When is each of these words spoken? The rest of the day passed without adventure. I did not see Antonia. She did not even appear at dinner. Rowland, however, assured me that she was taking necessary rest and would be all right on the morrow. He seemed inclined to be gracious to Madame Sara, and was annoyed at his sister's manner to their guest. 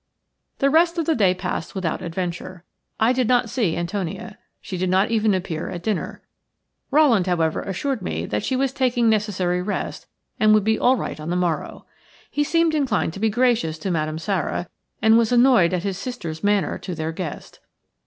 The 0.57 0.71
rest 0.71 0.97
of 0.97 1.05
the 1.05 1.13
day 1.13 1.35
passed 1.35 1.75
without 1.75 2.01
adventure. 2.01 2.63
I 2.99 3.13
did 3.13 3.27
not 3.27 3.51
see 3.51 3.77
Antonia. 3.77 4.39
She 4.59 4.75
did 4.75 4.89
not 4.89 5.11
even 5.11 5.35
appear 5.35 5.69
at 5.69 5.83
dinner. 5.83 6.23
Rowland, 6.89 7.27
however, 7.27 7.61
assured 7.61 8.01
me 8.01 8.25
that 8.25 8.43
she 8.43 8.55
was 8.55 8.73
taking 8.73 9.09
necessary 9.09 9.61
rest 9.61 10.07
and 10.39 10.55
would 10.55 10.63
be 10.63 10.79
all 10.79 10.97
right 10.97 11.19
on 11.19 11.29
the 11.29 11.35
morrow. 11.35 11.85
He 12.31 12.43
seemed 12.43 12.73
inclined 12.73 13.13
to 13.13 13.19
be 13.19 13.29
gracious 13.29 13.77
to 13.77 13.91
Madame 13.91 14.17
Sara, 14.17 14.67
and 15.03 15.19
was 15.19 15.31
annoyed 15.31 15.71
at 15.71 15.83
his 15.83 15.99
sister's 15.99 16.43
manner 16.43 16.79
to 16.79 16.95
their 16.95 17.11
guest. 17.11 17.59